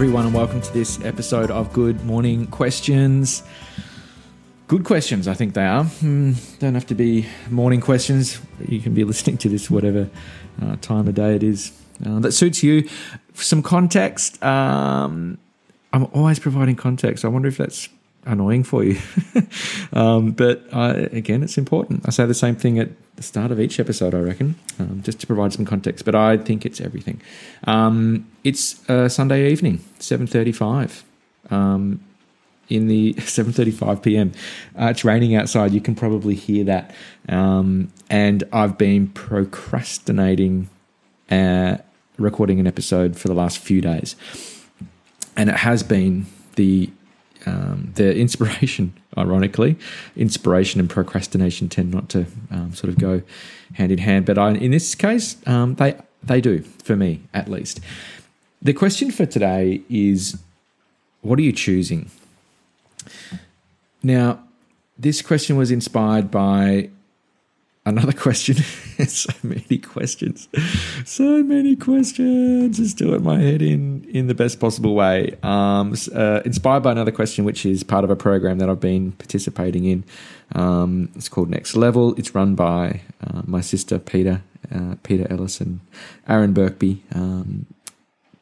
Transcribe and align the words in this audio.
everyone, 0.00 0.24
and 0.24 0.34
welcome 0.34 0.62
to 0.62 0.72
this 0.72 0.98
episode 1.04 1.50
of 1.50 1.70
Good 1.74 2.02
Morning 2.06 2.46
Questions. 2.46 3.42
Good 4.66 4.82
questions, 4.82 5.28
I 5.28 5.34
think 5.34 5.52
they 5.52 5.66
are. 5.66 5.84
Hmm, 5.84 6.32
don't 6.58 6.72
have 6.72 6.86
to 6.86 6.94
be 6.94 7.26
morning 7.50 7.82
questions. 7.82 8.40
You 8.66 8.80
can 8.80 8.94
be 8.94 9.04
listening 9.04 9.36
to 9.36 9.50
this 9.50 9.70
whatever 9.70 10.08
uh, 10.62 10.76
time 10.76 11.06
of 11.06 11.16
day 11.16 11.36
it 11.36 11.42
is 11.42 11.78
uh, 12.06 12.18
that 12.20 12.32
suits 12.32 12.62
you. 12.62 12.88
For 13.34 13.44
Some 13.44 13.62
context. 13.62 14.42
Um, 14.42 15.36
I'm 15.92 16.06
always 16.14 16.38
providing 16.38 16.76
context. 16.76 17.22
I 17.26 17.28
wonder 17.28 17.48
if 17.48 17.58
that's 17.58 17.90
annoying 18.24 18.64
for 18.64 18.84
you. 18.84 18.98
um, 19.92 20.32
but 20.32 20.64
uh, 20.72 21.08
again, 21.12 21.42
it's 21.42 21.58
important. 21.58 22.06
I 22.06 22.10
say 22.10 22.26
the 22.26 22.34
same 22.34 22.56
thing 22.56 22.78
at 22.78 22.90
the 23.16 23.22
start 23.22 23.50
of 23.50 23.60
each 23.60 23.80
episode, 23.80 24.14
I 24.14 24.20
reckon, 24.20 24.56
um, 24.78 25.02
just 25.02 25.20
to 25.20 25.26
provide 25.26 25.52
some 25.52 25.64
context. 25.64 26.04
But 26.04 26.14
I 26.14 26.36
think 26.36 26.64
it's 26.64 26.80
everything. 26.80 27.20
Um, 27.64 28.26
it's 28.44 28.80
Sunday 29.12 29.50
evening, 29.50 29.84
seven 29.98 30.26
thirty-five. 30.26 31.04
Um, 31.50 32.00
in 32.70 32.86
the 32.86 33.14
7:35 33.18 34.02
p.m. 34.02 34.32
Uh, 34.80 34.86
it's 34.86 35.04
raining 35.04 35.34
outside. 35.34 35.72
You 35.72 35.80
can 35.80 35.94
probably 35.94 36.36
hear 36.36 36.64
that, 36.64 36.94
um, 37.28 37.92
and 38.08 38.44
I've 38.52 38.78
been 38.78 39.08
procrastinating 39.08 40.70
uh, 41.30 41.78
recording 42.16 42.60
an 42.60 42.66
episode 42.66 43.18
for 43.18 43.28
the 43.28 43.34
last 43.34 43.58
few 43.58 43.80
days, 43.82 44.16
and 45.36 45.50
it 45.50 45.56
has 45.56 45.82
been 45.82 46.26
the 46.54 46.90
um, 47.46 47.92
the 47.94 48.16
inspiration, 48.16 48.92
ironically, 49.18 49.76
inspiration 50.16 50.80
and 50.80 50.88
procrastination 50.88 51.68
tend 51.68 51.92
not 51.92 52.08
to 52.10 52.26
um, 52.50 52.74
sort 52.74 52.92
of 52.92 52.98
go 52.98 53.22
hand 53.74 53.92
in 53.92 53.98
hand. 53.98 54.26
But 54.26 54.38
I, 54.38 54.52
in 54.52 54.70
this 54.70 54.94
case, 54.94 55.36
um, 55.46 55.74
they 55.76 55.96
they 56.22 56.40
do 56.40 56.62
for 56.82 56.96
me 56.96 57.22
at 57.32 57.48
least. 57.48 57.80
The 58.62 58.74
question 58.74 59.10
for 59.10 59.24
today 59.24 59.80
is, 59.88 60.38
what 61.22 61.38
are 61.38 61.42
you 61.42 61.52
choosing? 61.52 62.10
Now, 64.02 64.40
this 64.98 65.22
question 65.22 65.56
was 65.56 65.70
inspired 65.70 66.30
by 66.30 66.90
another 67.86 68.12
question. 68.12 68.56
so 69.06 69.32
many 69.42 69.78
questions, 69.78 70.48
so 71.04 71.42
many 71.42 71.76
questions. 71.76 72.76
Just 72.76 72.98
doing 72.98 73.22
my 73.22 73.38
head 73.38 73.62
in 73.62 74.04
in 74.04 74.26
the 74.26 74.34
best 74.34 74.60
possible 74.60 74.94
way. 74.94 75.36
Um, 75.42 75.94
uh, 76.14 76.40
inspired 76.44 76.82
by 76.82 76.92
another 76.92 77.12
question, 77.12 77.44
which 77.44 77.64
is 77.64 77.82
part 77.82 78.04
of 78.04 78.10
a 78.10 78.16
program 78.16 78.58
that 78.58 78.68
I've 78.68 78.80
been 78.80 79.12
participating 79.12 79.84
in. 79.84 80.04
Um, 80.54 81.10
it's 81.14 81.28
called 81.28 81.50
Next 81.50 81.76
Level. 81.76 82.14
It's 82.16 82.34
run 82.34 82.54
by 82.54 83.02
uh, 83.26 83.42
my 83.44 83.60
sister 83.60 83.98
Peter, 83.98 84.42
uh, 84.74 84.96
Peta 85.02 85.30
Ellis 85.30 85.60
and 85.60 85.80
Aaron 86.28 86.52
Birkby. 86.54 87.00
Um, 87.14 87.66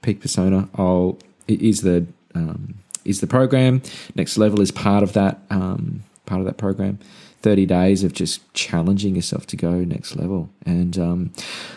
Peak 0.03 0.21
Persona. 0.21 0.69
Oh, 0.79 1.19
it 1.47 1.61
is 1.61 1.83
the 1.83 2.07
um, 2.35 2.75
is 3.05 3.21
the 3.21 3.27
program. 3.27 3.83
Next 4.15 4.39
Level 4.39 4.61
is 4.61 4.71
part 4.71 5.03
of 5.03 5.13
that 5.15 5.41
um, 5.51 6.05
part 6.27 6.41
of 6.41 6.47
that 6.47 6.57
program. 6.57 6.99
30 7.43 7.67
days 7.67 8.05
of 8.05 8.13
just 8.13 8.53
challenging 8.55 9.17
yourself 9.17 9.47
to 9.47 9.57
go 9.57 9.73
next 9.85 10.17
level. 10.17 10.51
And 10.67 10.99
um, 10.99 11.33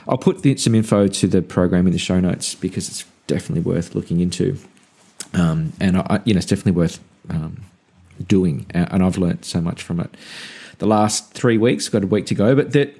I'll 0.08 0.18
put 0.18 0.42
the, 0.42 0.58
some 0.58 0.76
info 0.76 1.08
to 1.08 1.28
the 1.28 1.42
program 1.42 1.86
in 1.86 1.94
the 1.94 2.00
show 2.00 2.20
notes 2.20 2.56
because 2.56 2.90
it's 2.90 3.06
definitely 3.28 3.62
worth 3.62 3.94
looking 3.96 4.20
into. 4.20 4.58
Um, 5.34 5.74
and 5.80 5.98
I, 5.98 6.22
you 6.26 6.34
know, 6.34 6.40
it's 6.40 6.48
definitely 6.48 6.74
worth 6.74 7.00
um, 7.30 7.62
doing. 8.28 8.66
And 8.72 9.04
I've 9.04 9.18
learned 9.18 9.46
so 9.46 9.62
much 9.62 9.84
from 9.84 10.00
it. 10.00 10.10
The 10.80 10.88
last 10.88 11.34
three 11.34 11.58
weeks, 11.58 11.90
got 11.90 12.04
a 12.04 12.08
week 12.08 12.26
to 12.28 12.36
go, 12.36 12.56
but 12.56 12.74
that 12.74 12.98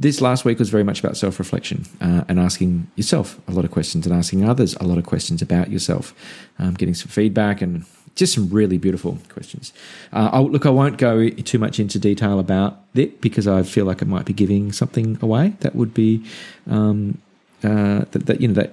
this 0.00 0.20
last 0.20 0.44
week 0.44 0.58
was 0.58 0.68
very 0.68 0.82
much 0.82 1.00
about 1.00 1.16
self 1.16 1.38
reflection 1.38 1.84
uh, 2.00 2.24
and 2.28 2.40
asking 2.40 2.90
yourself 2.96 3.38
a 3.46 3.52
lot 3.52 3.64
of 3.64 3.70
questions 3.70 4.06
and 4.06 4.14
asking 4.14 4.48
others 4.48 4.74
a 4.76 4.84
lot 4.84 4.98
of 4.98 5.06
questions 5.06 5.42
about 5.42 5.70
yourself, 5.70 6.12
um, 6.58 6.74
getting 6.74 6.94
some 6.94 7.08
feedback 7.08 7.62
and 7.62 7.86
just 8.14 8.34
some 8.34 8.48
really 8.50 8.78
beautiful 8.78 9.18
questions. 9.28 9.72
Uh, 10.12 10.40
look, 10.40 10.66
I 10.66 10.70
won't 10.70 10.98
go 10.98 11.28
too 11.28 11.58
much 11.58 11.80
into 11.80 11.98
detail 11.98 12.38
about 12.38 12.78
it 12.94 13.20
because 13.20 13.46
I 13.46 13.62
feel 13.62 13.84
like 13.84 14.02
it 14.02 14.08
might 14.08 14.26
be 14.26 14.32
giving 14.32 14.72
something 14.72 15.18
away 15.22 15.54
that 15.60 15.74
would 15.74 15.94
be 15.94 16.24
um, 16.68 17.18
uh, 17.62 18.04
that, 18.10 18.26
that, 18.26 18.40
you 18.40 18.48
know 18.48 18.54
that 18.54 18.72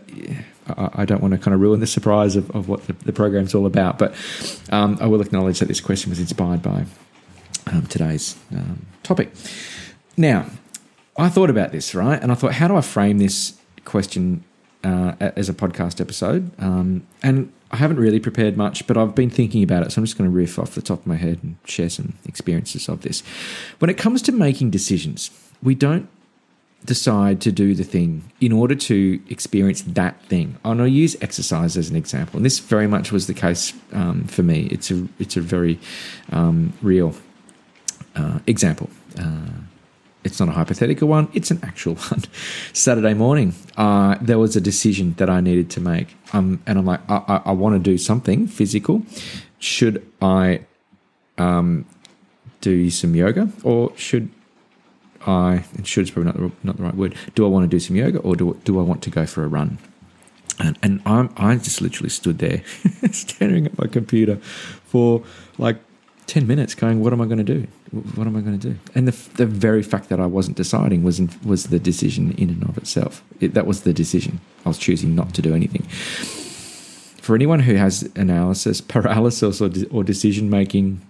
I, 0.67 1.01
I, 1.01 1.05
don't 1.05 1.21
want 1.21 1.33
to 1.33 1.37
kind 1.37 1.53
of 1.53 1.59
ruin 1.59 1.81
the 1.81 1.87
surprise 1.87 2.37
of, 2.37 2.49
of 2.51 2.69
what 2.69 2.87
the, 2.87 2.93
the 2.93 3.11
program's 3.11 3.53
all 3.53 3.65
about. 3.65 3.99
But 3.99 4.15
um, 4.71 4.97
I 5.01 5.07
will 5.07 5.21
acknowledge 5.21 5.59
that 5.59 5.67
this 5.67 5.81
question 5.81 6.09
was 6.09 6.19
inspired 6.19 6.61
by 6.61 6.85
um, 7.67 7.85
today's 7.87 8.37
um, 8.53 8.85
topic. 9.03 9.31
Now, 10.15 10.45
I 11.17 11.29
thought 11.29 11.49
about 11.49 11.71
this 11.71 11.93
right, 11.93 12.21
and 12.21 12.31
I 12.31 12.35
thought, 12.35 12.53
how 12.53 12.67
do 12.67 12.75
I 12.75 12.81
frame 12.81 13.17
this 13.17 13.57
question 13.83 14.43
uh, 14.83 15.13
as 15.19 15.49
a 15.49 15.53
podcast 15.53 15.99
episode? 16.01 16.51
Um, 16.59 17.05
and 17.23 17.51
I 17.71 17.77
haven't 17.77 17.97
really 17.97 18.19
prepared 18.19 18.55
much, 18.55 18.87
but 18.87 18.97
I've 18.97 19.15
been 19.15 19.29
thinking 19.29 19.63
about 19.63 19.83
it. 19.83 19.91
So 19.91 19.99
I'm 19.99 20.05
just 20.05 20.17
going 20.17 20.29
to 20.29 20.35
riff 20.35 20.57
off 20.57 20.75
the 20.75 20.81
top 20.81 20.99
of 20.99 21.07
my 21.07 21.15
head 21.15 21.39
and 21.43 21.57
share 21.65 21.89
some 21.89 22.13
experiences 22.25 22.87
of 22.87 23.01
this. 23.01 23.21
When 23.79 23.89
it 23.89 23.97
comes 23.97 24.21
to 24.23 24.31
making 24.31 24.71
decisions, 24.71 25.31
we 25.61 25.75
don't 25.75 26.07
decide 26.85 27.41
to 27.41 27.51
do 27.51 27.75
the 27.75 27.83
thing 27.83 28.31
in 28.39 28.51
order 28.51 28.75
to 28.75 29.19
experience 29.29 29.81
that 29.81 30.21
thing. 30.25 30.57
And 30.63 30.81
I'll 30.81 30.87
use 30.87 31.17
exercise 31.21 31.75
as 31.75 31.89
an 31.89 31.95
example. 31.95 32.37
And 32.37 32.45
this 32.45 32.59
very 32.59 32.87
much 32.87 33.11
was 33.11 33.27
the 33.27 33.33
case 33.33 33.73
um, 33.91 34.23
for 34.25 34.43
me. 34.43 34.67
It's 34.71 34.91
a, 34.91 35.07
it's 35.19 35.35
a 35.35 35.41
very 35.41 35.79
um, 36.31 36.73
real 36.81 37.15
uh, 38.15 38.39
example. 38.47 38.89
Uh, 39.19 39.49
it's 40.23 40.39
not 40.39 40.49
a 40.49 40.51
hypothetical 40.51 41.07
one, 41.07 41.29
it's 41.33 41.51
an 41.51 41.59
actual 41.63 41.95
one. 42.09 42.23
Saturday 42.73 43.13
morning, 43.13 43.53
uh, 43.77 44.17
there 44.21 44.39
was 44.39 44.55
a 44.55 44.61
decision 44.61 45.13
that 45.17 45.29
I 45.29 45.41
needed 45.41 45.69
to 45.71 45.81
make. 45.81 46.15
Um, 46.33 46.61
and 46.65 46.77
I'm 46.77 46.85
like, 46.85 47.01
I, 47.09 47.23
I, 47.27 47.41
I 47.45 47.51
want 47.51 47.75
to 47.75 47.79
do 47.79 47.97
something 47.97 48.47
physical. 48.47 49.03
Should 49.59 50.05
I 50.21 50.65
um, 51.37 51.85
do 52.61 52.89
some 52.89 53.15
yoga 53.15 53.49
or 53.63 53.95
should 53.95 54.29
I, 55.25 55.65
and 55.75 55.87
should 55.87 56.03
is 56.03 56.11
probably 56.11 56.31
not 56.31 56.37
the, 56.37 56.51
not 56.63 56.77
the 56.77 56.83
right 56.83 56.95
word, 56.95 57.15
do 57.35 57.45
I 57.45 57.49
want 57.49 57.63
to 57.63 57.67
do 57.67 57.79
some 57.79 57.95
yoga 57.95 58.19
or 58.19 58.35
do, 58.35 58.59
do 58.63 58.79
I 58.79 58.83
want 58.83 59.01
to 59.03 59.09
go 59.09 59.25
for 59.25 59.43
a 59.43 59.47
run? 59.47 59.77
And, 60.59 60.77
and 60.81 61.01
I'm, 61.05 61.29
I 61.37 61.55
just 61.55 61.81
literally 61.81 62.09
stood 62.09 62.39
there 62.39 62.63
staring 63.11 63.65
at 63.65 63.77
my 63.77 63.87
computer 63.87 64.37
for 64.37 65.23
like 65.57 65.77
10 66.27 66.47
minutes 66.47 66.75
going, 66.75 67.01
what 67.01 67.13
am 67.13 67.21
I 67.21 67.25
going 67.25 67.37
to 67.37 67.43
do? 67.43 67.67
What 67.91 68.27
am 68.27 68.35
I 68.35 68.41
going 68.41 68.59
to 68.59 68.69
do? 68.71 68.79
And 68.95 69.07
the, 69.07 69.29
the 69.35 69.45
very 69.45 69.83
fact 69.83 70.09
that 70.09 70.19
I 70.19 70.25
wasn't 70.25 70.57
deciding 70.57 71.03
was, 71.03 71.19
in, 71.19 71.29
was 71.45 71.65
the 71.65 71.79
decision 71.79 72.31
in 72.33 72.49
and 72.49 72.63
of 72.63 72.77
itself. 72.77 73.23
It, 73.39 73.53
that 73.53 73.65
was 73.65 73.81
the 73.81 73.93
decision. 73.93 74.39
I 74.65 74.69
was 74.69 74.77
choosing 74.77 75.15
not 75.15 75.33
to 75.35 75.41
do 75.41 75.55
anything. 75.55 75.83
For 77.21 77.35
anyone 77.35 77.59
who 77.59 77.75
has 77.75 78.09
analysis 78.15 78.81
paralysis 78.81 79.61
or, 79.61 79.69
or 79.91 80.03
decision 80.03 80.49
making 80.49 81.01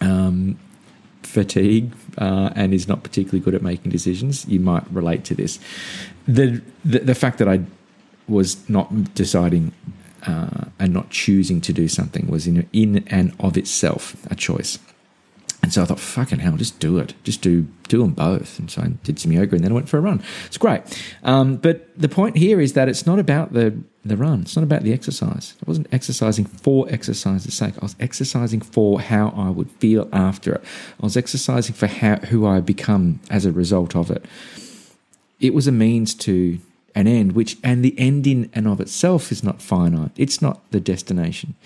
um, 0.00 0.58
fatigue 1.22 1.92
uh, 2.18 2.50
and 2.54 2.72
is 2.72 2.88
not 2.88 3.02
particularly 3.02 3.40
good 3.40 3.54
at 3.54 3.62
making 3.62 3.90
decisions, 3.90 4.46
you 4.48 4.60
might 4.60 4.90
relate 4.92 5.24
to 5.24 5.34
this. 5.34 5.58
The, 6.26 6.62
the, 6.84 7.00
the 7.00 7.14
fact 7.14 7.38
that 7.38 7.48
I 7.48 7.60
was 8.28 8.68
not 8.68 9.14
deciding 9.14 9.72
uh, 10.26 10.64
and 10.78 10.92
not 10.92 11.10
choosing 11.10 11.60
to 11.60 11.72
do 11.72 11.88
something 11.88 12.26
was 12.26 12.46
in, 12.46 12.68
in 12.72 13.06
and 13.08 13.34
of 13.38 13.56
itself 13.56 14.16
a 14.30 14.34
choice. 14.34 14.78
And 15.66 15.72
so 15.72 15.82
I 15.82 15.84
thought, 15.84 15.98
fucking 15.98 16.38
hell, 16.38 16.56
just 16.56 16.78
do 16.78 16.96
it. 16.98 17.14
Just 17.24 17.42
do 17.42 17.66
do 17.88 17.98
them 17.98 18.12
both. 18.12 18.60
And 18.60 18.70
so 18.70 18.82
I 18.82 18.86
did 19.02 19.18
some 19.18 19.32
yoga 19.32 19.56
and 19.56 19.64
then 19.64 19.72
I 19.72 19.74
went 19.74 19.88
for 19.88 19.98
a 19.98 20.00
run. 20.00 20.22
It's 20.44 20.58
great. 20.58 20.80
Um, 21.24 21.56
but 21.56 21.88
the 21.98 22.08
point 22.08 22.36
here 22.36 22.60
is 22.60 22.74
that 22.74 22.88
it's 22.88 23.04
not 23.04 23.18
about 23.18 23.52
the 23.52 23.76
the 24.04 24.16
run. 24.16 24.42
It's 24.42 24.54
not 24.54 24.62
about 24.62 24.84
the 24.84 24.92
exercise. 24.92 25.54
I 25.60 25.64
wasn't 25.66 25.88
exercising 25.90 26.44
for 26.44 26.88
exercise's 26.88 27.52
sake. 27.52 27.74
I 27.82 27.84
was 27.84 27.96
exercising 27.98 28.60
for 28.60 29.00
how 29.00 29.34
I 29.36 29.50
would 29.50 29.68
feel 29.72 30.08
after 30.12 30.54
it. 30.54 30.64
I 31.02 31.04
was 31.04 31.16
exercising 31.16 31.74
for 31.74 31.88
how 31.88 32.18
who 32.18 32.46
I 32.46 32.60
become 32.60 33.18
as 33.28 33.44
a 33.44 33.50
result 33.50 33.96
of 33.96 34.08
it. 34.08 34.24
It 35.40 35.52
was 35.52 35.66
a 35.66 35.72
means 35.72 36.14
to 36.14 36.60
an 36.94 37.08
end, 37.08 37.32
which 37.32 37.56
and 37.64 37.84
the 37.84 37.98
end 37.98 38.24
in 38.28 38.50
and 38.52 38.68
of 38.68 38.80
itself 38.80 39.32
is 39.32 39.42
not 39.42 39.60
finite. 39.60 40.12
It's 40.14 40.40
not 40.40 40.60
the 40.70 40.78
destination. 40.78 41.56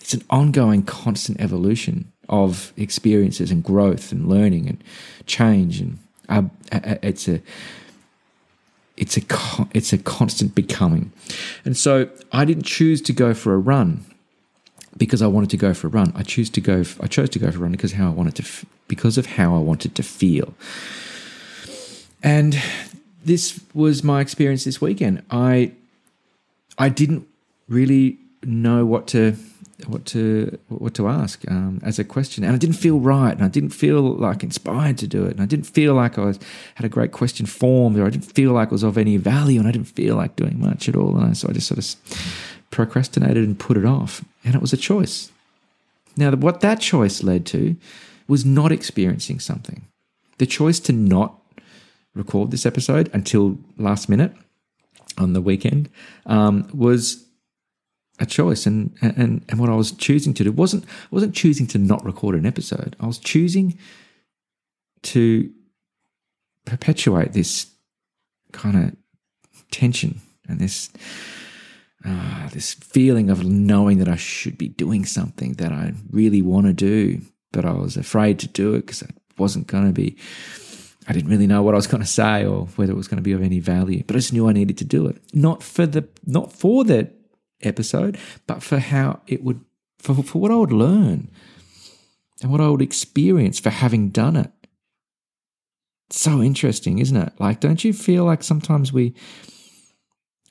It's 0.00 0.14
an 0.14 0.22
ongoing, 0.30 0.84
constant 0.84 1.38
evolution 1.38 2.12
of 2.28 2.72
experiences 2.76 3.50
and 3.50 3.62
growth 3.62 4.12
and 4.12 4.28
learning 4.28 4.68
and 4.68 4.82
change, 5.26 5.80
and 5.80 5.98
uh, 6.28 6.42
it's 7.02 7.28
a 7.28 7.40
it's 8.96 9.16
a 9.16 9.22
it's 9.72 9.92
a 9.92 9.98
constant 9.98 10.54
becoming. 10.54 11.12
And 11.64 11.76
so 11.76 12.08
I 12.32 12.44
didn't 12.44 12.64
choose 12.64 13.00
to 13.02 13.12
go 13.12 13.34
for 13.34 13.54
a 13.54 13.58
run 13.58 14.04
because 14.96 15.22
I 15.22 15.26
wanted 15.26 15.50
to 15.50 15.56
go 15.56 15.74
for 15.74 15.88
a 15.88 15.90
run. 15.90 16.12
I 16.14 16.22
choose 16.22 16.50
to 16.50 16.60
go. 16.60 16.84
I 17.00 17.06
chose 17.06 17.30
to 17.30 17.38
go 17.38 17.50
for 17.50 17.58
a 17.58 17.60
run 17.60 17.72
because 17.72 17.92
how 17.92 18.06
I 18.06 18.14
wanted 18.14 18.36
to 18.36 18.66
because 18.88 19.18
of 19.18 19.26
how 19.26 19.54
I 19.54 19.58
wanted 19.58 19.94
to 19.96 20.02
feel. 20.02 20.54
And 22.22 22.60
this 23.24 23.60
was 23.74 24.02
my 24.02 24.20
experience 24.20 24.64
this 24.64 24.80
weekend. 24.80 25.22
I 25.30 25.72
I 26.78 26.88
didn't 26.88 27.26
really 27.68 28.18
know 28.42 28.86
what 28.86 29.06
to 29.08 29.36
what 29.86 30.06
to 30.06 30.58
what 30.68 30.94
to 30.94 31.08
ask 31.08 31.44
um, 31.50 31.80
as 31.82 31.98
a 31.98 32.04
question, 32.04 32.44
and 32.44 32.54
I 32.54 32.58
didn't 32.58 32.76
feel 32.76 32.98
right, 32.98 33.32
and 33.32 33.44
I 33.44 33.48
didn't 33.48 33.70
feel 33.70 34.02
like 34.02 34.42
inspired 34.42 34.98
to 34.98 35.06
do 35.06 35.24
it, 35.24 35.32
and 35.32 35.40
I 35.40 35.46
didn't 35.46 35.66
feel 35.66 35.94
like 35.94 36.18
I 36.18 36.24
was 36.24 36.38
had 36.76 36.86
a 36.86 36.88
great 36.88 37.12
question 37.12 37.46
formed, 37.46 37.98
or 37.98 38.06
I 38.06 38.10
didn't 38.10 38.32
feel 38.32 38.52
like 38.52 38.68
it 38.68 38.72
was 38.72 38.82
of 38.82 38.96
any 38.96 39.16
value, 39.18 39.58
and 39.58 39.68
I 39.68 39.72
didn't 39.72 39.88
feel 39.88 40.16
like 40.16 40.36
doing 40.36 40.58
much 40.58 40.88
at 40.88 40.96
all, 40.96 41.16
and 41.18 41.36
so 41.36 41.48
I 41.48 41.52
just 41.52 41.68
sort 41.68 41.78
of 41.78 42.66
procrastinated 42.70 43.44
and 43.44 43.58
put 43.58 43.76
it 43.76 43.84
off. 43.84 44.24
And 44.44 44.54
it 44.54 44.60
was 44.60 44.72
a 44.72 44.78
choice. 44.78 45.30
Now, 46.16 46.30
what 46.32 46.60
that 46.60 46.80
choice 46.80 47.22
led 47.22 47.44
to 47.46 47.76
was 48.26 48.44
not 48.44 48.72
experiencing 48.72 49.40
something. 49.40 49.86
The 50.38 50.46
choice 50.46 50.80
to 50.80 50.92
not 50.92 51.38
record 52.14 52.50
this 52.50 52.66
episode 52.66 53.10
until 53.12 53.58
last 53.76 54.08
minute 54.08 54.32
on 55.18 55.32
the 55.34 55.40
weekend 55.40 55.90
um, 56.24 56.68
was 56.72 57.25
a 58.18 58.26
choice, 58.26 58.66
and 58.66 58.96
and 59.00 59.44
and 59.48 59.58
what 59.58 59.70
I 59.70 59.74
was 59.74 59.92
choosing 59.92 60.34
to 60.34 60.44
do 60.44 60.52
wasn't 60.52 60.84
wasn't 61.10 61.34
choosing 61.34 61.66
to 61.68 61.78
not 61.78 62.04
record 62.04 62.34
an 62.34 62.46
episode. 62.46 62.96
I 63.00 63.06
was 63.06 63.18
choosing 63.18 63.78
to 65.02 65.50
perpetuate 66.64 67.32
this 67.32 67.66
kind 68.52 68.76
of 68.76 68.96
tension 69.70 70.20
and 70.48 70.58
this 70.58 70.90
uh, 72.04 72.48
this 72.50 72.74
feeling 72.74 73.30
of 73.30 73.44
knowing 73.44 73.98
that 73.98 74.08
I 74.08 74.16
should 74.16 74.56
be 74.56 74.68
doing 74.68 75.04
something 75.04 75.54
that 75.54 75.72
I 75.72 75.94
really 76.10 76.42
want 76.42 76.66
to 76.66 76.72
do, 76.72 77.20
but 77.52 77.64
I 77.64 77.72
was 77.72 77.96
afraid 77.96 78.38
to 78.40 78.48
do 78.48 78.74
it 78.74 78.82
because 78.82 79.02
I 79.02 79.08
wasn't 79.38 79.66
going 79.66 79.86
to 79.86 79.92
be. 79.92 80.16
I 81.08 81.12
didn't 81.12 81.30
really 81.30 81.46
know 81.46 81.62
what 81.62 81.74
I 81.74 81.76
was 81.76 81.86
going 81.86 82.02
to 82.02 82.08
say 82.08 82.44
or 82.44 82.66
whether 82.76 82.92
it 82.92 82.96
was 82.96 83.06
going 83.06 83.18
to 83.18 83.22
be 83.22 83.32
of 83.32 83.42
any 83.42 83.60
value, 83.60 84.02
but 84.06 84.16
I 84.16 84.18
just 84.18 84.32
knew 84.32 84.48
I 84.48 84.52
needed 84.52 84.78
to 84.78 84.84
do 84.84 85.06
it. 85.06 85.20
Not 85.32 85.62
for 85.62 85.86
the 85.86 86.08
not 86.24 86.52
for 86.52 86.84
the 86.84 87.10
episode, 87.62 88.18
but 88.46 88.62
for 88.62 88.78
how 88.78 89.20
it 89.26 89.42
would 89.42 89.60
for, 89.98 90.22
for 90.22 90.40
what 90.40 90.50
I 90.50 90.56
would 90.56 90.72
learn 90.72 91.30
and 92.42 92.52
what 92.52 92.60
I 92.60 92.68
would 92.68 92.82
experience 92.82 93.58
for 93.58 93.70
having 93.70 94.10
done 94.10 94.36
it. 94.36 94.50
So 96.10 96.40
interesting, 96.42 96.98
isn't 96.98 97.16
it? 97.16 97.32
Like, 97.38 97.60
don't 97.60 97.82
you 97.82 97.92
feel 97.92 98.24
like 98.24 98.42
sometimes 98.42 98.92
we 98.92 99.14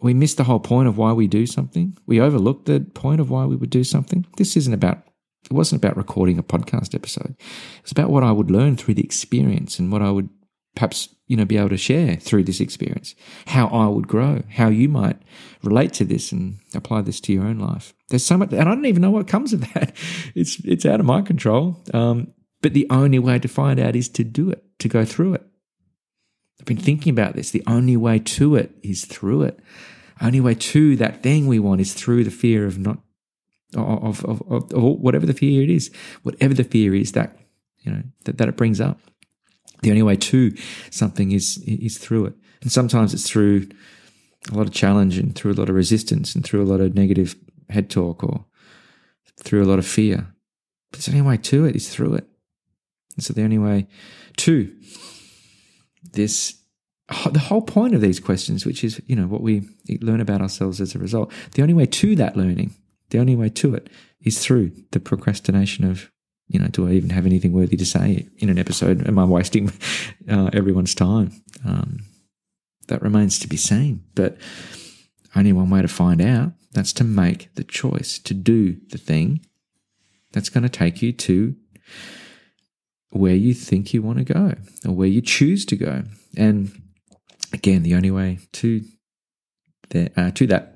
we 0.01 0.13
miss 0.13 0.35
the 0.35 0.43
whole 0.43 0.59
point 0.59 0.87
of 0.87 0.97
why 0.97 1.13
we 1.13 1.27
do 1.27 1.45
something? 1.45 1.97
We 2.05 2.19
overlook 2.19 2.65
the 2.65 2.81
point 2.81 3.21
of 3.21 3.29
why 3.29 3.45
we 3.45 3.55
would 3.55 3.69
do 3.69 3.83
something. 3.83 4.25
This 4.37 4.57
isn't 4.57 4.73
about 4.73 5.03
it 5.45 5.53
wasn't 5.53 5.83
about 5.83 5.95
recording 5.95 6.39
a 6.39 6.43
podcast 6.43 6.95
episode. 6.95 7.35
It's 7.81 7.91
about 7.91 8.09
what 8.09 8.23
I 8.23 8.31
would 8.31 8.49
learn 8.49 8.77
through 8.77 8.95
the 8.95 9.03
experience 9.03 9.77
and 9.79 9.91
what 9.91 10.01
I 10.01 10.09
would 10.11 10.29
perhaps 10.75 11.09
you 11.27 11.35
know 11.35 11.45
be 11.45 11.57
able 11.57 11.69
to 11.69 11.77
share 11.77 12.15
through 12.17 12.43
this 12.43 12.59
experience 12.59 13.15
how 13.47 13.67
i 13.67 13.87
would 13.87 14.07
grow 14.07 14.43
how 14.49 14.67
you 14.67 14.87
might 14.87 15.17
relate 15.65 15.93
to 15.93 16.05
this 16.05 16.31
and 16.31 16.59
apply 16.73 17.01
this 17.01 17.19
to 17.19 17.33
your 17.33 17.43
own 17.43 17.57
life. 17.57 17.93
There's 18.09 18.25
so 18.25 18.37
much 18.37 18.51
and 18.51 18.61
i 18.61 18.63
don't 18.63 18.85
even 18.85 19.01
know 19.01 19.11
what 19.11 19.27
comes 19.27 19.51
of 19.51 19.61
that. 19.73 19.95
It's 20.35 20.59
it's 20.63 20.85
out 20.85 20.99
of 20.99 21.05
my 21.05 21.21
control. 21.21 21.83
Um, 21.93 22.33
but 22.61 22.73
the 22.73 22.87
only 22.89 23.19
way 23.19 23.39
to 23.39 23.47
find 23.47 23.79
out 23.79 23.95
is 23.95 24.09
to 24.09 24.23
do 24.23 24.49
it 24.49 24.63
to 24.79 24.87
go 24.87 25.05
through 25.05 25.35
it. 25.35 25.43
I've 26.59 26.65
been 26.65 26.77
thinking 26.77 27.11
about 27.11 27.35
this. 27.35 27.51
The 27.51 27.63
only 27.67 27.97
way 27.97 28.19
to 28.19 28.55
it 28.55 28.71
is 28.81 29.05
through 29.05 29.43
it. 29.43 29.59
Only 30.21 30.39
way 30.39 30.55
to 30.55 30.95
that 30.97 31.21
thing 31.21 31.47
we 31.47 31.59
want 31.59 31.81
is 31.81 31.93
through 31.93 32.23
the 32.23 32.31
fear 32.31 32.65
of 32.65 32.77
not 32.77 32.99
of 33.75 34.23
of, 34.25 34.41
of, 34.49 34.73
of 34.73 34.83
whatever 34.83 35.25
the 35.25 35.33
fear 35.33 35.61
it 35.61 35.69
is 35.69 35.91
whatever 36.23 36.53
the 36.53 36.63
fear 36.63 36.95
is 36.95 37.11
that 37.11 37.37
you 37.79 37.91
know 37.91 38.03
that, 38.23 38.37
that 38.37 38.47
it 38.47 38.55
brings 38.55 38.79
up 38.79 38.99
the 39.81 39.89
only 39.89 40.03
way 40.03 40.15
to 40.15 40.55
something 40.89 41.31
is 41.31 41.57
is 41.65 41.97
through 41.97 42.25
it. 42.25 42.33
And 42.61 42.71
sometimes 42.71 43.13
it's 43.13 43.29
through 43.29 43.67
a 44.51 44.55
lot 44.55 44.67
of 44.67 44.73
challenge 44.73 45.17
and 45.17 45.35
through 45.35 45.53
a 45.53 45.59
lot 45.59 45.69
of 45.69 45.75
resistance 45.75 46.35
and 46.35 46.43
through 46.43 46.63
a 46.63 46.65
lot 46.65 46.81
of 46.81 46.95
negative 46.95 47.35
head 47.69 47.89
talk 47.89 48.23
or 48.23 48.45
through 49.37 49.63
a 49.63 49.65
lot 49.65 49.79
of 49.79 49.85
fear. 49.85 50.27
But 50.91 51.01
the 51.01 51.11
only 51.11 51.21
way 51.23 51.37
to 51.37 51.65
it 51.65 51.75
is 51.75 51.89
through 51.89 52.15
it. 52.15 52.27
And 53.15 53.23
so 53.23 53.33
the 53.33 53.43
only 53.43 53.57
way 53.57 53.87
to 54.37 54.73
this 56.13 56.55
the 57.31 57.39
whole 57.39 57.61
point 57.61 57.93
of 57.93 58.01
these 58.01 58.19
questions, 58.19 58.65
which 58.65 58.83
is, 58.83 59.01
you 59.05 59.15
know, 59.15 59.27
what 59.27 59.41
we 59.41 59.67
learn 60.01 60.21
about 60.21 60.41
ourselves 60.41 60.81
as 60.81 60.95
a 60.95 60.99
result, 60.99 61.31
the 61.53 61.61
only 61.61 61.73
way 61.73 61.85
to 61.85 62.15
that 62.15 62.35
learning, 62.35 62.73
the 63.11 63.19
only 63.19 63.35
way 63.35 63.49
to 63.49 63.75
it 63.75 63.89
is 64.21 64.43
through 64.43 64.71
the 64.91 64.99
procrastination 64.99 65.85
of 65.85 66.09
you 66.47 66.59
know, 66.59 66.67
do 66.67 66.87
I 66.87 66.91
even 66.91 67.09
have 67.09 67.25
anything 67.25 67.53
worthy 67.53 67.77
to 67.77 67.85
say 67.85 68.27
in 68.37 68.49
an 68.49 68.59
episode? 68.59 69.07
Am 69.07 69.17
I 69.17 69.25
wasting 69.25 69.71
uh, 70.29 70.49
everyone's 70.53 70.95
time? 70.95 71.31
Um, 71.65 71.99
that 72.87 73.01
remains 73.01 73.39
to 73.39 73.47
be 73.47 73.57
seen. 73.57 74.03
But 74.13 74.37
only 75.35 75.53
one 75.53 75.69
way 75.69 75.81
to 75.81 75.87
find 75.87 76.21
out 76.21 76.51
that's 76.71 76.93
to 76.93 77.03
make 77.03 77.53
the 77.55 77.63
choice 77.63 78.19
to 78.19 78.33
do 78.33 78.77
the 78.89 78.97
thing 78.97 79.45
that's 80.33 80.49
going 80.49 80.63
to 80.63 80.69
take 80.69 81.01
you 81.01 81.11
to 81.13 81.55
where 83.09 83.33
you 83.33 83.53
think 83.53 83.93
you 83.93 84.01
want 84.01 84.17
to 84.17 84.25
go 84.25 84.53
or 84.85 84.91
where 84.93 85.07
you 85.07 85.21
choose 85.21 85.65
to 85.65 85.75
go. 85.75 86.03
And 86.37 86.81
again, 87.53 87.83
the 87.83 87.95
only 87.95 88.11
way 88.11 88.39
to 88.53 88.83
the, 89.89 90.11
uh, 90.17 90.31
to 90.31 90.47
that 90.47 90.71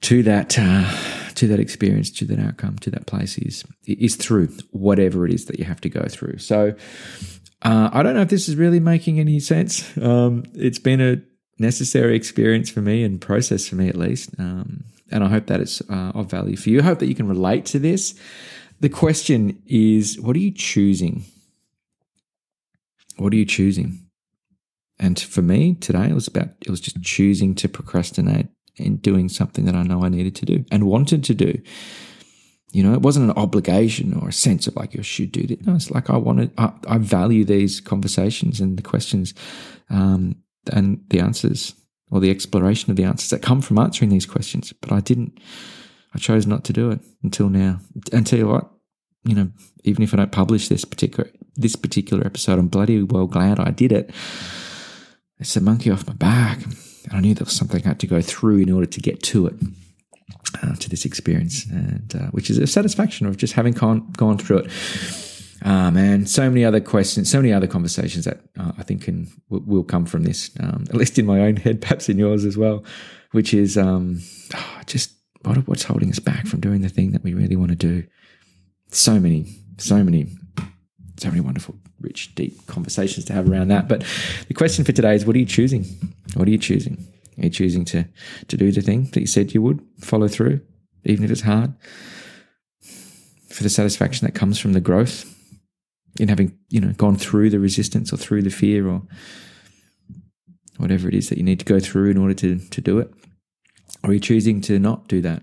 to 0.00 0.22
that 0.22 0.58
uh, 0.58 1.13
to 1.36 1.46
that 1.48 1.60
experience, 1.60 2.10
to 2.10 2.24
that 2.26 2.38
outcome, 2.38 2.78
to 2.78 2.90
that 2.90 3.06
place 3.06 3.38
is 3.38 3.64
is 3.86 4.16
through 4.16 4.48
whatever 4.70 5.26
it 5.26 5.32
is 5.32 5.46
that 5.46 5.58
you 5.58 5.64
have 5.64 5.80
to 5.82 5.88
go 5.88 6.06
through. 6.08 6.38
So 6.38 6.74
uh, 7.62 7.90
I 7.92 8.02
don't 8.02 8.14
know 8.14 8.22
if 8.22 8.28
this 8.28 8.48
is 8.48 8.56
really 8.56 8.80
making 8.80 9.20
any 9.20 9.40
sense. 9.40 9.96
Um, 9.98 10.44
it's 10.54 10.78
been 10.78 11.00
a 11.00 11.22
necessary 11.58 12.16
experience 12.16 12.70
for 12.70 12.80
me 12.80 13.04
and 13.04 13.20
process 13.20 13.68
for 13.68 13.76
me 13.76 13.88
at 13.88 13.96
least, 13.96 14.30
um, 14.38 14.84
and 15.10 15.24
I 15.24 15.28
hope 15.28 15.46
that 15.46 15.60
it's 15.60 15.80
uh, 15.82 16.12
of 16.14 16.30
value 16.30 16.56
for 16.56 16.70
you. 16.70 16.80
I 16.80 16.84
hope 16.84 16.98
that 16.98 17.08
you 17.08 17.14
can 17.14 17.28
relate 17.28 17.64
to 17.66 17.78
this. 17.78 18.14
The 18.80 18.88
question 18.88 19.62
is, 19.66 20.20
what 20.20 20.36
are 20.36 20.40
you 20.40 20.50
choosing? 20.50 21.24
What 23.16 23.32
are 23.32 23.36
you 23.36 23.46
choosing? 23.46 24.00
And 24.98 25.18
for 25.18 25.42
me 25.42 25.74
today, 25.74 26.08
it 26.08 26.14
was 26.14 26.28
about 26.28 26.50
it 26.60 26.70
was 26.70 26.80
just 26.80 27.02
choosing 27.02 27.54
to 27.56 27.68
procrastinate 27.68 28.46
in 28.76 28.96
doing 28.96 29.28
something 29.28 29.64
that 29.64 29.74
I 29.74 29.82
know 29.82 30.04
I 30.04 30.08
needed 30.08 30.34
to 30.36 30.46
do 30.46 30.64
and 30.70 30.84
wanted 30.84 31.24
to 31.24 31.34
do. 31.34 31.60
You 32.72 32.82
know, 32.82 32.92
it 32.92 33.02
wasn't 33.02 33.30
an 33.30 33.36
obligation 33.36 34.14
or 34.14 34.28
a 34.28 34.32
sense 34.32 34.66
of 34.66 34.74
like 34.74 34.94
you 34.94 35.02
should 35.02 35.30
do 35.30 35.46
this. 35.46 35.64
No, 35.64 35.76
it's 35.76 35.92
like 35.92 36.10
I 36.10 36.16
wanted. 36.16 36.52
I, 36.58 36.72
I 36.88 36.98
value 36.98 37.44
these 37.44 37.80
conversations 37.80 38.60
and 38.60 38.76
the 38.76 38.82
questions, 38.82 39.32
um, 39.90 40.36
and 40.72 41.00
the 41.10 41.20
answers 41.20 41.74
or 42.10 42.20
the 42.20 42.30
exploration 42.30 42.90
of 42.90 42.96
the 42.96 43.04
answers 43.04 43.30
that 43.30 43.42
come 43.42 43.60
from 43.60 43.78
answering 43.78 44.10
these 44.10 44.26
questions. 44.26 44.72
But 44.72 44.92
I 44.92 45.00
didn't. 45.00 45.38
I 46.14 46.18
chose 46.18 46.46
not 46.46 46.64
to 46.64 46.72
do 46.72 46.90
it 46.90 47.00
until 47.22 47.48
now. 47.48 47.80
And 48.12 48.26
tell 48.26 48.38
you 48.38 48.48
what, 48.48 48.70
you 49.24 49.34
know, 49.34 49.50
even 49.84 50.02
if 50.02 50.12
I 50.12 50.16
don't 50.16 50.32
publish 50.32 50.68
this 50.68 50.84
particular 50.84 51.30
this 51.56 51.76
particular 51.76 52.26
episode, 52.26 52.58
I'm 52.58 52.68
bloody 52.68 53.02
well 53.02 53.26
glad 53.26 53.60
I 53.60 53.70
did 53.70 53.92
it. 53.92 54.10
It's 55.38 55.56
a 55.56 55.60
monkey 55.60 55.90
off 55.90 56.06
my 56.06 56.14
back. 56.14 56.58
And 57.04 57.14
I 57.14 57.20
knew 57.20 57.34
there 57.34 57.44
was 57.44 57.56
something 57.56 57.82
I 57.84 57.88
had 57.88 58.00
to 58.00 58.06
go 58.06 58.20
through 58.20 58.58
in 58.58 58.70
order 58.70 58.86
to 58.86 59.00
get 59.00 59.22
to 59.24 59.46
it, 59.46 59.54
uh, 60.62 60.74
to 60.76 60.88
this 60.88 61.04
experience, 61.04 61.66
and 61.66 62.14
uh, 62.14 62.26
which 62.28 62.50
is 62.50 62.58
a 62.58 62.66
satisfaction 62.66 63.26
of 63.26 63.36
just 63.36 63.54
having 63.54 63.72
gone, 63.72 64.10
gone 64.12 64.38
through 64.38 64.58
it. 64.58 64.70
Um, 65.62 65.96
and 65.96 66.28
so 66.28 66.48
many 66.50 66.64
other 66.64 66.80
questions, 66.80 67.30
so 67.30 67.38
many 67.38 67.52
other 67.52 67.66
conversations 67.66 68.26
that 68.26 68.40
uh, 68.58 68.72
I 68.76 68.82
think 68.82 69.04
can 69.04 69.28
w- 69.50 69.64
will 69.66 69.84
come 69.84 70.04
from 70.04 70.24
this, 70.24 70.50
um, 70.60 70.84
at 70.90 70.94
least 70.94 71.18
in 71.18 71.24
my 71.24 71.40
own 71.40 71.56
head, 71.56 71.80
perhaps 71.80 72.08
in 72.08 72.18
yours 72.18 72.44
as 72.44 72.58
well, 72.58 72.84
which 73.32 73.54
is 73.54 73.78
um, 73.78 74.20
oh, 74.54 74.80
just 74.86 75.14
what, 75.42 75.56
what's 75.66 75.84
holding 75.84 76.10
us 76.10 76.18
back 76.18 76.46
from 76.46 76.60
doing 76.60 76.82
the 76.82 76.88
thing 76.88 77.12
that 77.12 77.22
we 77.22 77.32
really 77.32 77.56
want 77.56 77.70
to 77.70 77.76
do. 77.76 78.04
So 78.90 79.18
many, 79.18 79.46
so 79.78 80.04
many, 80.04 80.28
so 81.16 81.28
many 81.28 81.40
wonderful 81.40 81.76
rich, 82.00 82.34
deep 82.34 82.66
conversations 82.66 83.24
to 83.26 83.32
have 83.32 83.48
around 83.48 83.68
that. 83.68 83.88
But 83.88 84.04
the 84.48 84.54
question 84.54 84.84
for 84.84 84.92
today 84.92 85.14
is 85.14 85.24
what 85.24 85.36
are 85.36 85.38
you 85.38 85.46
choosing? 85.46 85.84
What 86.34 86.48
are 86.48 86.50
you 86.50 86.58
choosing? 86.58 87.04
Are 87.38 87.44
you 87.44 87.50
choosing 87.50 87.84
to, 87.86 88.06
to 88.48 88.56
do 88.56 88.72
the 88.72 88.80
thing 88.80 89.04
that 89.12 89.20
you 89.20 89.26
said 89.26 89.54
you 89.54 89.62
would, 89.62 89.80
follow 90.00 90.28
through, 90.28 90.60
even 91.04 91.24
if 91.24 91.30
it's 91.30 91.42
hard? 91.42 91.74
For 93.48 93.62
the 93.62 93.70
satisfaction 93.70 94.26
that 94.26 94.34
comes 94.34 94.58
from 94.58 94.72
the 94.72 94.80
growth 94.80 95.30
in 96.18 96.28
having, 96.28 96.56
you 96.70 96.80
know, 96.80 96.92
gone 96.92 97.16
through 97.16 97.50
the 97.50 97.60
resistance 97.60 98.12
or 98.12 98.16
through 98.16 98.42
the 98.42 98.50
fear 98.50 98.88
or 98.88 99.02
whatever 100.78 101.08
it 101.08 101.14
is 101.14 101.28
that 101.28 101.38
you 101.38 101.44
need 101.44 101.60
to 101.60 101.64
go 101.64 101.78
through 101.78 102.10
in 102.10 102.18
order 102.18 102.34
to, 102.34 102.58
to 102.58 102.80
do 102.80 102.98
it? 102.98 103.12
Or 104.02 104.10
are 104.10 104.12
you 104.12 104.20
choosing 104.20 104.60
to 104.62 104.78
not 104.78 105.08
do 105.08 105.20
that? 105.22 105.42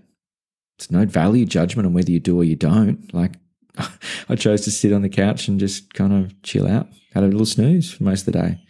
It's 0.78 0.90
no 0.90 1.06
value 1.06 1.46
judgment 1.46 1.86
on 1.86 1.94
whether 1.94 2.10
you 2.10 2.20
do 2.20 2.38
or 2.38 2.44
you 2.44 2.56
don't. 2.56 3.12
Like 3.14 3.32
I 4.28 4.36
chose 4.36 4.62
to 4.62 4.70
sit 4.70 4.92
on 4.92 5.02
the 5.02 5.08
couch 5.08 5.48
and 5.48 5.58
just 5.58 5.94
kind 5.94 6.12
of 6.12 6.40
chill 6.42 6.66
out, 6.66 6.88
had 7.14 7.24
a 7.24 7.28
little 7.28 7.46
snooze 7.46 7.92
for 7.92 8.04
most 8.04 8.26
of 8.26 8.32
the 8.32 8.40
day. 8.40 8.60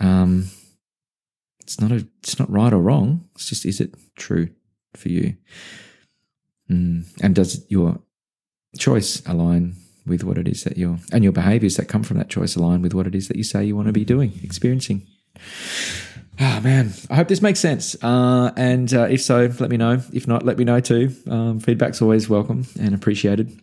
Um, 0.00 0.50
it's 1.60 1.80
not 1.80 1.92
a, 1.92 2.06
it's 2.22 2.38
not 2.38 2.50
right 2.50 2.72
or 2.72 2.80
wrong. 2.80 3.28
It's 3.34 3.48
just, 3.48 3.66
is 3.66 3.80
it 3.80 3.94
true 4.16 4.48
for 4.96 5.08
you? 5.08 5.36
Mm. 6.70 7.06
And 7.22 7.34
does 7.34 7.64
your 7.68 8.00
choice 8.78 9.22
align 9.26 9.74
with 10.06 10.24
what 10.24 10.38
it 10.38 10.48
is 10.48 10.64
that 10.64 10.78
you're, 10.78 10.98
and 11.12 11.22
your 11.22 11.32
behaviors 11.32 11.76
that 11.76 11.88
come 11.88 12.02
from 12.02 12.18
that 12.18 12.30
choice 12.30 12.56
align 12.56 12.82
with 12.82 12.94
what 12.94 13.06
it 13.06 13.14
is 13.14 13.28
that 13.28 13.36
you 13.36 13.44
say 13.44 13.64
you 13.64 13.76
want 13.76 13.86
to 13.86 13.92
be 13.92 14.04
doing, 14.04 14.32
experiencing? 14.42 15.06
Oh 16.42 16.60
man, 16.60 16.92
I 17.10 17.16
hope 17.16 17.28
this 17.28 17.42
makes 17.42 17.60
sense. 17.60 18.02
Uh, 18.02 18.50
and 18.56 18.92
uh, 18.94 19.08
if 19.10 19.20
so, 19.20 19.52
let 19.58 19.68
me 19.68 19.76
know. 19.76 20.00
If 20.12 20.26
not, 20.26 20.44
let 20.44 20.56
me 20.56 20.64
know 20.64 20.80
too. 20.80 21.14
Um, 21.28 21.60
feedback's 21.60 22.00
always 22.00 22.28
welcome 22.30 22.66
and 22.80 22.94
appreciated. 22.94 23.60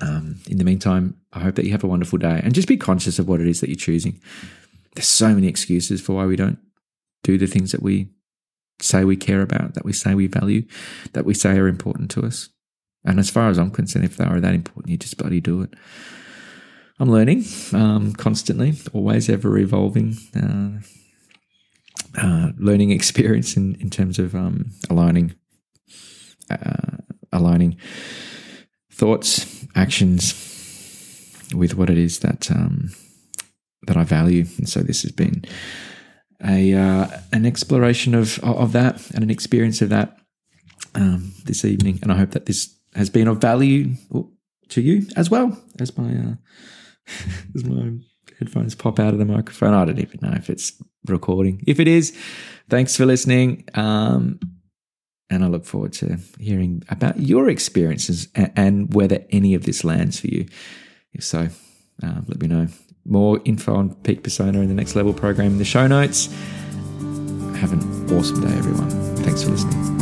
Um, 0.00 0.40
in 0.48 0.58
the 0.58 0.64
meantime, 0.64 1.16
I 1.32 1.40
hope 1.40 1.56
that 1.56 1.64
you 1.64 1.72
have 1.72 1.84
a 1.84 1.88
wonderful 1.88 2.18
day 2.18 2.40
and 2.42 2.54
just 2.54 2.68
be 2.68 2.76
conscious 2.76 3.18
of 3.18 3.28
what 3.28 3.40
it 3.40 3.46
is 3.46 3.60
that 3.60 3.68
you're 3.68 3.76
choosing. 3.76 4.20
There's 4.94 5.06
so 5.06 5.34
many 5.34 5.46
excuses 5.46 6.00
for 6.00 6.14
why 6.14 6.26
we 6.26 6.36
don't 6.36 6.58
do 7.22 7.38
the 7.38 7.46
things 7.46 7.72
that 7.72 7.82
we 7.82 8.08
say 8.80 9.04
we 9.04 9.16
care 9.16 9.42
about, 9.42 9.74
that 9.74 9.84
we 9.84 9.92
say 9.92 10.14
we 10.14 10.26
value, 10.26 10.66
that 11.12 11.26
we 11.26 11.34
say 11.34 11.58
are 11.58 11.68
important 11.68 12.10
to 12.12 12.22
us. 12.22 12.48
And 13.04 13.18
as 13.18 13.30
far 13.30 13.50
as 13.50 13.58
I'm 13.58 13.70
concerned, 13.70 14.04
if 14.04 14.16
they 14.16 14.24
are 14.24 14.40
that 14.40 14.54
important, 14.54 14.88
you 14.90 14.96
just 14.96 15.18
bloody 15.18 15.40
do 15.40 15.62
it. 15.62 15.74
I'm 16.98 17.10
learning 17.10 17.44
um, 17.72 18.12
constantly, 18.12 18.74
always 18.92 19.28
ever 19.28 19.56
evolving. 19.58 20.16
Uh, 20.34 20.80
uh, 22.18 22.50
learning 22.58 22.90
experience 22.90 23.56
in, 23.56 23.76
in 23.76 23.88
terms 23.88 24.18
of 24.18 24.34
um, 24.34 24.72
aligning 24.88 25.34
uh, 26.50 26.96
aligning 27.32 27.76
thoughts, 28.90 29.59
actions 29.74 30.34
with 31.54 31.74
what 31.74 31.90
it 31.90 31.98
is 31.98 32.20
that 32.20 32.50
um, 32.50 32.90
that 33.86 33.96
I 33.96 34.04
value, 34.04 34.46
and 34.58 34.68
so 34.68 34.80
this 34.80 35.02
has 35.02 35.12
been 35.12 35.44
a 36.44 36.74
uh, 36.74 37.06
an 37.32 37.46
exploration 37.46 38.14
of 38.14 38.38
of 38.40 38.72
that 38.72 39.10
and 39.10 39.22
an 39.22 39.30
experience 39.30 39.82
of 39.82 39.88
that 39.90 40.16
um, 40.94 41.32
this 41.44 41.64
evening, 41.64 41.98
and 42.02 42.12
I 42.12 42.16
hope 42.16 42.30
that 42.30 42.46
this 42.46 42.74
has 42.94 43.10
been 43.10 43.28
of 43.28 43.38
value 43.38 43.94
to 44.68 44.80
you 44.80 45.06
as 45.16 45.30
well 45.30 45.56
as 45.78 45.96
my 45.96 46.10
uh, 46.10 46.34
as 47.54 47.64
my 47.64 47.92
headphones 48.38 48.74
pop 48.74 48.98
out 48.98 49.12
of 49.12 49.18
the 49.18 49.24
microphone. 49.24 49.74
I 49.74 49.84
don't 49.84 49.98
even 49.98 50.20
know 50.22 50.34
if 50.36 50.50
it's 50.50 50.72
recording. 51.06 51.62
If 51.66 51.78
it 51.78 51.88
is, 51.88 52.16
thanks 52.68 52.96
for 52.96 53.06
listening. 53.06 53.64
Um, 53.74 54.40
and 55.30 55.44
I 55.44 55.46
look 55.46 55.64
forward 55.64 55.92
to 55.94 56.18
hearing 56.38 56.82
about 56.88 57.20
your 57.20 57.48
experiences 57.48 58.28
and, 58.34 58.92
whether 58.92 59.24
any 59.30 59.54
of 59.54 59.64
this 59.64 59.84
lands 59.84 60.20
for 60.20 60.26
you. 60.26 60.46
If 61.12 61.24
so, 61.24 61.48
uh, 62.02 62.20
let 62.26 62.40
me 62.40 62.48
know. 62.48 62.66
More 63.04 63.40
info 63.44 63.74
on 63.74 63.94
Peak 63.96 64.22
Persona 64.22 64.60
in 64.60 64.68
the 64.68 64.74
Next 64.74 64.94
Level 64.94 65.14
program 65.14 65.52
in 65.52 65.58
the 65.58 65.64
show 65.64 65.86
notes. 65.86 66.26
Have 67.56 67.72
an 67.72 68.12
awesome 68.12 68.40
day, 68.40 68.52
everyone. 68.56 68.90
Thanks 69.16 69.42
for 69.42 69.50
listening. 69.50 69.99